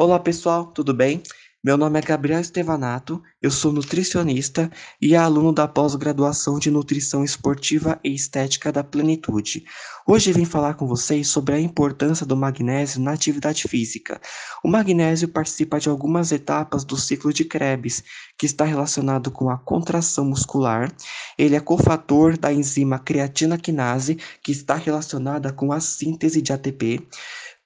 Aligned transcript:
Olá 0.00 0.20
pessoal, 0.20 0.66
tudo 0.66 0.94
bem? 0.94 1.24
Meu 1.62 1.76
nome 1.76 1.98
é 1.98 2.02
Gabriel 2.02 2.38
Estevanato, 2.38 3.20
eu 3.42 3.50
sou 3.50 3.72
nutricionista 3.72 4.70
e 5.02 5.16
aluno 5.16 5.52
da 5.52 5.66
pós-graduação 5.66 6.56
de 6.56 6.70
Nutrição 6.70 7.24
Esportiva 7.24 7.98
e 8.04 8.14
Estética 8.14 8.70
da 8.70 8.84
Plenitude. 8.84 9.64
Hoje 10.06 10.32
vim 10.32 10.44
falar 10.44 10.74
com 10.74 10.86
vocês 10.86 11.26
sobre 11.26 11.56
a 11.56 11.60
importância 11.60 12.24
do 12.24 12.36
magnésio 12.36 13.00
na 13.00 13.12
atividade 13.12 13.66
física. 13.66 14.20
O 14.62 14.68
magnésio 14.68 15.26
participa 15.26 15.80
de 15.80 15.88
algumas 15.88 16.30
etapas 16.30 16.84
do 16.84 16.96
ciclo 16.96 17.32
de 17.32 17.44
Krebs, 17.44 18.04
que 18.38 18.46
está 18.46 18.64
relacionado 18.64 19.32
com 19.32 19.50
a 19.50 19.58
contração 19.58 20.24
muscular. 20.26 20.92
Ele 21.36 21.56
é 21.56 21.60
cofator 21.60 22.38
da 22.38 22.52
enzima 22.52 23.00
creatina 23.00 23.58
quinase, 23.58 24.16
que 24.44 24.52
está 24.52 24.76
relacionada 24.76 25.52
com 25.52 25.72
a 25.72 25.80
síntese 25.80 26.40
de 26.40 26.52
ATP. 26.52 27.04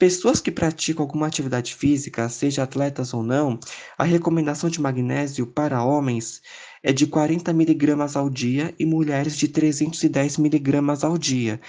Pessoas 0.03 0.41
que 0.41 0.51
praticam 0.51 1.05
alguma 1.05 1.29
atividade 1.29 1.77
física, 1.77 2.29
seja 2.29 2.65
atletas 2.65 3.15
ou 3.15 3.23
não, 3.23 3.61
a 3.97 4.03
recomendação 4.03 4.69
de 4.69 4.81
magnésio 4.81 5.47
para 5.47 5.85
homens 5.85 6.43
é 6.83 6.93
de 6.93 7.07
40 7.07 7.53
miligramas 7.53 8.17
ao 8.17 8.29
dia 8.29 8.75
e 8.79 8.85
mulheres 8.85 9.37
de 9.37 9.47
310 9.49 10.39
miligramas 10.39 11.05
ao 11.05 11.17
dia. 11.17 11.61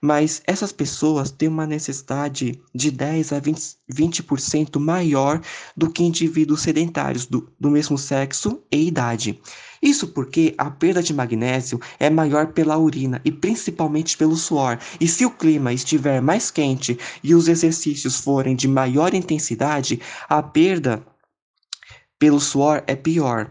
Mas 0.00 0.40
essas 0.46 0.72
pessoas 0.72 1.30
têm 1.30 1.48
uma 1.48 1.66
necessidade 1.66 2.58
de 2.74 2.90
10 2.90 3.32
a 3.32 3.40
20%, 3.40 3.76
20 3.88 4.78
maior 4.78 5.42
do 5.76 5.90
que 5.90 6.02
indivíduos 6.02 6.62
sedentários 6.62 7.26
do, 7.26 7.52
do 7.58 7.70
mesmo 7.70 7.98
sexo 7.98 8.62
e 8.72 8.86
idade. 8.86 9.38
Isso 9.82 10.08
porque 10.08 10.54
a 10.56 10.70
perda 10.70 11.02
de 11.02 11.12
magnésio 11.12 11.80
é 11.98 12.08
maior 12.08 12.48
pela 12.48 12.78
urina 12.78 13.20
e 13.24 13.32
principalmente 13.32 14.16
pelo 14.16 14.36
suor. 14.36 14.78
E 15.00 15.08
se 15.08 15.24
o 15.26 15.30
clima 15.30 15.72
estiver 15.72 16.20
mais 16.20 16.50
quente 16.50 16.98
e 17.22 17.34
os 17.34 17.48
exercícios 17.48 18.20
forem 18.20 18.54
de 18.54 18.68
maior 18.68 19.14
intensidade, 19.14 20.00
a 20.28 20.42
perda 20.42 21.02
pelo 22.18 22.38
suor 22.38 22.84
é 22.86 22.94
pior. 22.94 23.50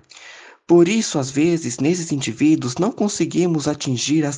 Por 0.70 0.88
isso, 0.88 1.18
às 1.18 1.32
vezes, 1.32 1.80
nesses 1.80 2.12
indivíduos, 2.12 2.76
não 2.76 2.92
conseguimos 2.92 3.68
atingir 3.68 4.24
as 4.24 4.38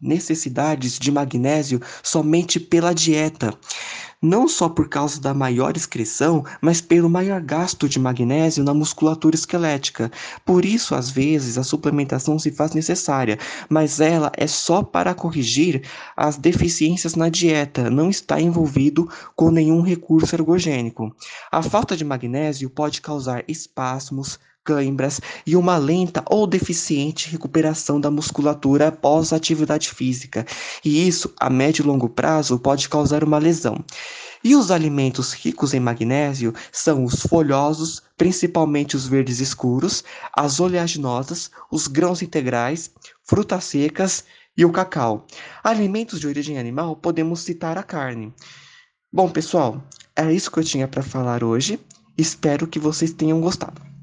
necessidades 0.00 0.96
de 0.96 1.10
magnésio 1.10 1.80
somente 2.04 2.60
pela 2.60 2.94
dieta 2.94 3.52
não 4.22 4.48
só 4.48 4.68
por 4.68 4.88
causa 4.88 5.20
da 5.20 5.34
maior 5.34 5.76
excreção, 5.76 6.44
mas 6.60 6.80
pelo 6.80 7.10
maior 7.10 7.40
gasto 7.40 7.88
de 7.88 7.98
magnésio 7.98 8.64
na 8.64 8.72
musculatura 8.72 9.36
esquelética. 9.36 10.10
Por 10.44 10.64
isso, 10.64 10.94
às 10.94 11.10
vezes, 11.10 11.58
a 11.58 11.62
suplementação 11.62 12.38
se 12.38 12.50
faz 12.50 12.72
necessária, 12.72 13.38
mas 13.68 14.00
ela 14.00 14.32
é 14.36 14.46
só 14.46 14.82
para 14.82 15.14
corrigir 15.14 15.82
as 16.16 16.36
deficiências 16.36 17.14
na 17.14 17.28
dieta, 17.28 17.90
não 17.90 18.08
está 18.08 18.40
envolvido 18.40 19.08
com 19.34 19.50
nenhum 19.50 19.82
recurso 19.82 20.34
ergogênico. 20.34 21.14
A 21.52 21.62
falta 21.62 21.96
de 21.96 22.04
magnésio 22.04 22.70
pode 22.70 23.02
causar 23.02 23.44
espasmos, 23.46 24.38
cãibras 24.66 25.20
e 25.46 25.54
uma 25.54 25.76
lenta 25.76 26.24
ou 26.28 26.44
deficiente 26.44 27.30
recuperação 27.30 28.00
da 28.00 28.10
musculatura 28.10 28.88
após 28.88 29.32
a 29.32 29.36
atividade 29.36 29.88
física, 29.90 30.44
e 30.84 31.06
isso 31.06 31.32
a 31.38 31.48
médio 31.48 31.84
e 31.84 31.86
longo 31.86 32.08
prazo 32.08 32.58
pode 32.58 32.88
causar 32.88 33.22
uma 33.22 33.38
lesão. 33.38 33.84
E 34.42 34.54
os 34.54 34.70
alimentos 34.70 35.32
ricos 35.32 35.72
em 35.72 35.80
magnésio 35.80 36.52
são 36.70 37.04
os 37.04 37.20
folhosos, 37.22 38.02
principalmente 38.16 38.96
os 38.96 39.06
verdes 39.06 39.40
escuros, 39.40 40.04
as 40.32 40.60
oleaginosas, 40.60 41.50
os 41.70 41.86
grãos 41.86 42.22
integrais, 42.22 42.90
frutas 43.24 43.64
secas 43.64 44.24
e 44.56 44.64
o 44.64 44.72
cacau. 44.72 45.26
Alimentos 45.62 46.20
de 46.20 46.26
origem 46.26 46.58
animal 46.58 46.96
podemos 46.96 47.40
citar 47.40 47.78
a 47.78 47.82
carne. 47.82 48.32
Bom, 49.12 49.28
pessoal, 49.30 49.82
era 50.14 50.32
isso 50.32 50.50
que 50.50 50.58
eu 50.58 50.64
tinha 50.64 50.88
para 50.88 51.02
falar 51.02 51.42
hoje. 51.42 51.80
Espero 52.16 52.66
que 52.66 52.78
vocês 52.78 53.12
tenham 53.12 53.40
gostado. 53.40 53.95